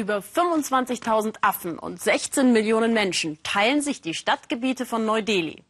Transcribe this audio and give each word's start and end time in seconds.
Über 0.00 0.20
25.000 0.20 1.34
Affen 1.42 1.78
und 1.78 2.00
16 2.00 2.54
Millionen 2.54 2.94
Menschen 2.94 3.38
teilen 3.42 3.82
sich 3.82 4.00
die 4.00 4.14
Stadtgebiete 4.14 4.86
von 4.86 5.04
Neu-Delhi. 5.04 5.62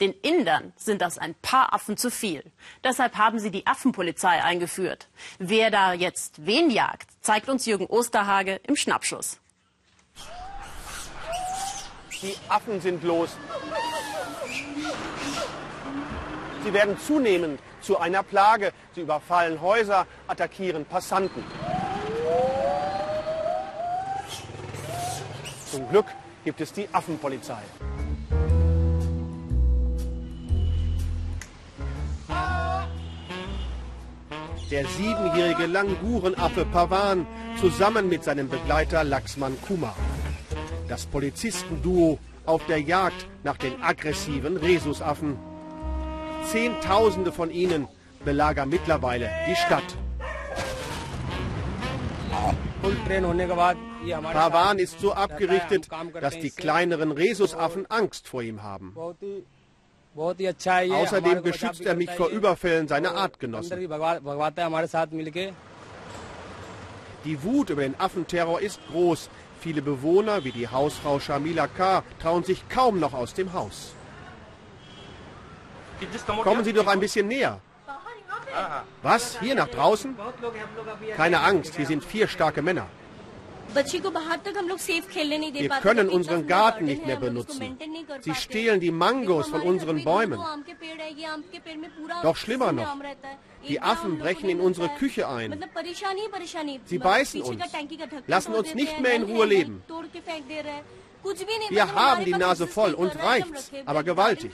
Den 0.00 0.12
Indern 0.22 0.72
sind 0.74 1.00
das 1.00 1.18
ein 1.18 1.36
paar 1.36 1.72
Affen 1.72 1.96
zu 1.96 2.10
viel. 2.10 2.42
Deshalb 2.82 3.16
haben 3.16 3.38
sie 3.38 3.52
die 3.52 3.64
Affenpolizei 3.64 4.42
eingeführt. 4.42 5.06
Wer 5.38 5.70
da 5.70 5.92
jetzt 5.92 6.44
wen 6.44 6.68
jagt, 6.68 7.10
zeigt 7.20 7.48
uns 7.48 7.64
Jürgen 7.64 7.86
Osterhage 7.86 8.60
im 8.64 8.74
Schnappschuss. 8.74 9.38
Die 12.22 12.34
Affen 12.48 12.80
sind 12.80 13.04
los. 13.04 13.36
Sie 16.64 16.72
werden 16.72 16.98
zunehmend 16.98 17.60
zu 17.80 18.00
einer 18.00 18.24
Plage. 18.24 18.72
Sie 18.96 19.02
überfallen 19.02 19.60
Häuser, 19.60 20.08
attackieren 20.26 20.84
Passanten. 20.86 21.44
Zum 25.76 25.90
Glück 25.90 26.06
gibt 26.42 26.62
es 26.62 26.72
die 26.72 26.88
Affenpolizei. 26.90 27.60
Der 34.70 34.86
siebenjährige 34.86 35.66
Langurenaffe 35.66 36.64
Pavan 36.64 37.26
zusammen 37.60 38.08
mit 38.08 38.24
seinem 38.24 38.48
Begleiter 38.48 39.04
Laxman 39.04 39.60
Kumar. 39.60 39.94
Das 40.88 41.04
Polizistenduo 41.04 42.18
auf 42.46 42.64
der 42.64 42.80
Jagd 42.80 43.26
nach 43.44 43.58
den 43.58 43.82
aggressiven 43.82 44.56
Rhesusaffen. 44.56 45.36
Zehntausende 46.50 47.32
von 47.32 47.50
ihnen 47.50 47.86
belagern 48.24 48.70
mittlerweile 48.70 49.28
die 49.46 49.56
Stadt. 49.56 49.84
Pavan 54.32 54.78
ist 54.78 55.00
so 55.00 55.12
abgerichtet, 55.12 55.88
dass 56.20 56.38
die 56.38 56.50
kleineren 56.50 57.12
Rhesusaffen 57.12 57.86
Angst 57.90 58.28
vor 58.28 58.42
ihm 58.42 58.62
haben. 58.62 58.94
Außerdem 60.16 61.42
beschützt 61.42 61.84
er 61.84 61.94
mich 61.94 62.10
vor 62.10 62.28
Überfällen 62.28 62.88
seiner 62.88 63.14
Artgenossen. 63.14 63.78
Die 67.24 67.42
Wut 67.42 67.70
über 67.70 67.82
den 67.82 67.98
Affenterror 67.98 68.60
ist 68.60 68.80
groß. 68.90 69.28
Viele 69.60 69.82
Bewohner, 69.82 70.44
wie 70.44 70.52
die 70.52 70.68
Hausfrau 70.68 71.18
Shamila 71.18 71.66
K., 71.66 72.04
trauen 72.20 72.44
sich 72.44 72.68
kaum 72.68 73.00
noch 73.00 73.14
aus 73.14 73.34
dem 73.34 73.52
Haus. 73.52 73.94
Kommen 76.42 76.64
Sie 76.64 76.72
doch 76.72 76.86
ein 76.86 77.00
bisschen 77.00 77.26
näher. 77.26 77.60
Was? 79.02 79.38
Hier 79.40 79.54
nach 79.54 79.68
draußen? 79.68 80.16
Keine 81.16 81.40
Angst, 81.40 81.78
wir 81.78 81.86
sind 81.86 82.04
vier 82.04 82.28
starke 82.28 82.62
Männer. 82.62 82.86
Wir 83.74 85.68
können 85.82 86.08
unseren 86.08 86.46
Garten 86.46 86.84
nicht 86.84 87.04
mehr 87.06 87.16
benutzen. 87.16 87.76
Sie 88.20 88.34
stehlen 88.34 88.80
die 88.80 88.90
Mangos 88.90 89.48
von 89.48 89.60
unseren 89.62 90.04
Bäumen. 90.04 90.40
Doch 92.22 92.36
schlimmer 92.36 92.72
noch, 92.72 92.96
die 93.68 93.80
Affen 93.80 94.18
brechen 94.18 94.48
in 94.48 94.60
unsere 94.60 94.88
Küche 94.90 95.28
ein. 95.28 95.60
Sie 96.84 96.98
beißen 96.98 97.42
uns, 97.42 97.62
lassen 98.26 98.54
uns 98.54 98.74
nicht 98.74 99.00
mehr 99.00 99.14
in 99.14 99.24
Ruhe 99.24 99.46
leben. 99.46 99.82
Wir 101.70 101.92
haben 101.92 102.24
die 102.24 102.32
Nase 102.32 102.66
voll 102.68 102.94
und 102.94 103.20
reicht's, 103.20 103.70
aber 103.84 104.04
gewaltig. 104.04 104.52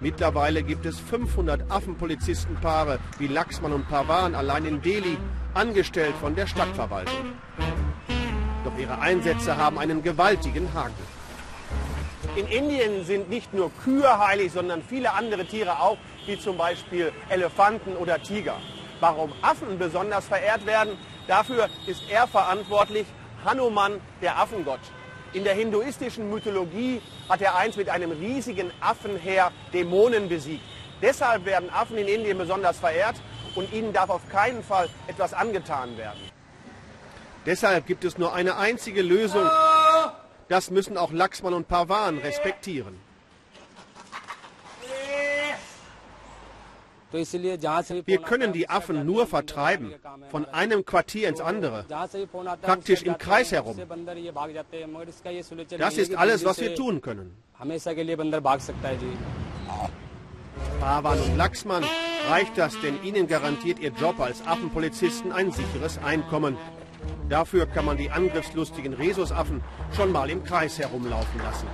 Mittlerweile 0.00 0.62
gibt 0.62 0.86
es 0.86 0.98
500 0.98 1.70
Affenpolizistenpaare 1.70 2.98
wie 3.18 3.26
Laxmann 3.26 3.72
und 3.72 3.86
Pavan 3.88 4.34
allein 4.34 4.64
in 4.64 4.80
Delhi, 4.80 5.18
angestellt 5.52 6.14
von 6.18 6.34
der 6.34 6.46
Stadtverwaltung. 6.46 7.34
Doch 8.64 8.78
ihre 8.78 8.98
Einsätze 8.98 9.56
haben 9.58 9.78
einen 9.78 10.02
gewaltigen 10.02 10.72
Haken. 10.72 10.94
In 12.36 12.46
Indien 12.46 13.04
sind 13.04 13.28
nicht 13.28 13.52
nur 13.52 13.70
Kühe 13.84 14.18
heilig, 14.18 14.52
sondern 14.52 14.82
viele 14.82 15.12
andere 15.12 15.44
Tiere 15.44 15.80
auch, 15.80 15.98
wie 16.26 16.38
zum 16.38 16.56
Beispiel 16.56 17.12
Elefanten 17.28 17.96
oder 17.96 18.22
Tiger. 18.22 18.56
Warum 19.00 19.32
Affen 19.42 19.78
besonders 19.78 20.26
verehrt 20.26 20.64
werden, 20.64 20.96
dafür 21.26 21.68
ist 21.86 22.02
er 22.08 22.26
verantwortlich, 22.26 23.06
Hanuman, 23.44 24.00
der 24.22 24.38
Affengott. 24.38 24.80
In 25.32 25.44
der 25.44 25.54
hinduistischen 25.54 26.28
Mythologie 26.28 27.00
hat 27.28 27.40
er 27.40 27.56
einst 27.56 27.78
mit 27.78 27.88
einem 27.88 28.10
riesigen 28.10 28.72
Affenheer 28.80 29.52
Dämonen 29.72 30.28
besiegt. 30.28 30.64
Deshalb 31.00 31.44
werden 31.44 31.70
Affen 31.70 31.96
in 31.98 32.08
Indien 32.08 32.36
besonders 32.36 32.78
verehrt 32.78 33.16
und 33.54 33.72
ihnen 33.72 33.92
darf 33.92 34.10
auf 34.10 34.28
keinen 34.28 34.62
Fall 34.62 34.88
etwas 35.06 35.32
angetan 35.32 35.96
werden. 35.96 36.20
Deshalb 37.46 37.86
gibt 37.86 38.04
es 38.04 38.18
nur 38.18 38.34
eine 38.34 38.56
einzige 38.56 39.02
Lösung. 39.02 39.48
Das 40.48 40.70
müssen 40.70 40.98
auch 40.98 41.12
Laxmann 41.12 41.54
und 41.54 41.68
Parvan 41.68 42.18
respektieren. 42.18 43.00
Wir 47.12 48.18
können 48.18 48.52
die 48.52 48.68
Affen 48.68 49.04
nur 49.04 49.26
vertreiben, 49.26 49.94
von 50.30 50.44
einem 50.46 50.84
Quartier 50.84 51.28
ins 51.28 51.40
andere, 51.40 51.84
praktisch 52.62 53.02
im 53.02 53.18
Kreis 53.18 53.52
herum. 53.52 53.76
Das 55.78 55.98
ist 55.98 56.14
alles, 56.14 56.44
was 56.44 56.60
wir 56.60 56.74
tun 56.74 57.00
können. 57.00 57.36
Pavan 60.80 61.20
und 61.20 61.36
Laxmann 61.36 61.84
reicht 62.28 62.56
das, 62.56 62.78
denn 62.80 63.02
ihnen 63.02 63.26
garantiert 63.26 63.78
ihr 63.78 63.92
Job 63.92 64.20
als 64.20 64.46
Affenpolizisten 64.46 65.32
ein 65.32 65.52
sicheres 65.52 65.98
Einkommen. 65.98 66.56
Dafür 67.28 67.66
kann 67.66 67.84
man 67.84 67.96
die 67.96 68.10
angriffslustigen 68.10 68.94
Rhesusaffen 68.94 69.62
schon 69.96 70.12
mal 70.12 70.28
im 70.30 70.44
Kreis 70.44 70.78
herumlaufen 70.78 71.40
lassen. 71.42 71.66